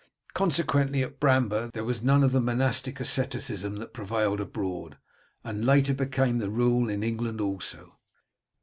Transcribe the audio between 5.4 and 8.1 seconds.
and later became the rule in England also.